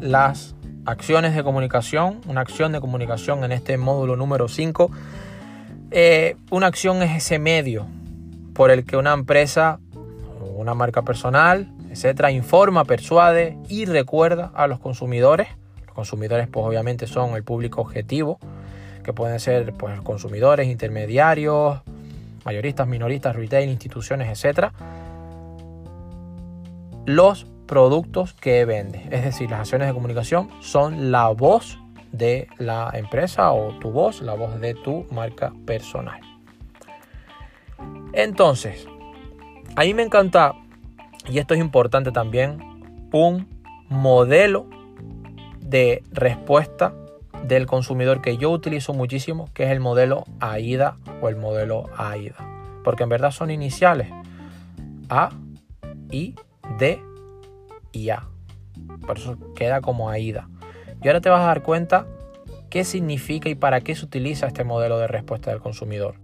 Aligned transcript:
las 0.00 0.54
acciones 0.86 1.34
de 1.34 1.44
comunicación, 1.44 2.22
una 2.26 2.40
acción 2.40 2.72
de 2.72 2.80
comunicación 2.80 3.44
en 3.44 3.52
este 3.52 3.76
módulo 3.76 4.16
número 4.16 4.48
5, 4.48 4.90
eh, 5.90 6.36
una 6.50 6.68
acción 6.68 7.02
es 7.02 7.14
ese 7.16 7.38
medio 7.38 7.86
por 8.54 8.70
el 8.70 8.86
que 8.86 8.96
una 8.96 9.12
empresa, 9.12 9.78
una 10.56 10.72
marca 10.72 11.02
personal, 11.02 11.70
etcétera, 11.90 12.30
informa, 12.30 12.86
persuade 12.86 13.58
y 13.68 13.84
recuerda 13.84 14.50
a 14.54 14.66
los 14.68 14.78
consumidores. 14.78 15.48
Los 15.84 15.94
consumidores, 15.94 16.48
pues 16.48 16.64
obviamente 16.64 17.06
son 17.06 17.34
el 17.36 17.44
público 17.44 17.82
objetivo, 17.82 18.38
que 19.04 19.12
pueden 19.12 19.38
ser 19.38 19.74
pues, 19.74 20.00
consumidores, 20.00 20.66
intermediarios, 20.68 21.80
mayoristas, 22.46 22.88
minoristas, 22.88 23.36
retail, 23.36 23.68
instituciones, 23.68 24.28
etcétera. 24.30 24.72
Los 27.04 27.46
productos 27.68 28.34
que 28.34 28.64
vende. 28.64 29.06
Es 29.12 29.22
decir, 29.22 29.48
las 29.50 29.60
acciones 29.60 29.86
de 29.86 29.94
comunicación 29.94 30.48
son 30.60 31.12
la 31.12 31.28
voz 31.28 31.78
de 32.10 32.48
la 32.56 32.90
empresa 32.94 33.52
o 33.52 33.78
tu 33.78 33.92
voz, 33.92 34.22
la 34.22 34.34
voz 34.34 34.58
de 34.58 34.74
tu 34.74 35.06
marca 35.12 35.52
personal. 35.66 36.20
Entonces, 38.12 38.88
a 39.76 39.82
mí 39.82 39.94
me 39.94 40.02
encanta, 40.02 40.54
y 41.28 41.38
esto 41.38 41.54
es 41.54 41.60
importante 41.60 42.10
también, 42.10 42.58
un 43.12 43.46
modelo 43.88 44.66
de 45.60 46.02
respuesta 46.10 46.94
del 47.44 47.66
consumidor 47.66 48.20
que 48.22 48.38
yo 48.38 48.50
utilizo 48.50 48.94
muchísimo, 48.94 49.48
que 49.54 49.64
es 49.64 49.70
el 49.70 49.80
modelo 49.80 50.24
AIDA 50.40 50.96
o 51.20 51.28
el 51.28 51.36
modelo 51.36 51.84
AIDA. 51.96 52.36
Porque 52.82 53.02
en 53.02 53.10
verdad 53.10 53.30
son 53.30 53.50
iniciales 53.50 54.08
A, 55.10 55.30
I, 56.10 56.34
D 56.78 57.00
y. 58.04 58.28
Por 59.06 59.18
eso 59.18 59.36
queda 59.54 59.80
como 59.80 60.10
AIDA. 60.10 60.48
Y 61.02 61.08
ahora 61.08 61.20
te 61.20 61.30
vas 61.30 61.40
a 61.40 61.46
dar 61.46 61.62
cuenta 61.62 62.06
qué 62.70 62.84
significa 62.84 63.48
y 63.48 63.54
para 63.54 63.80
qué 63.80 63.94
se 63.94 64.04
utiliza 64.04 64.46
este 64.46 64.64
modelo 64.64 64.98
de 64.98 65.06
respuesta 65.06 65.50
del 65.50 65.60
consumidor. 65.60 66.16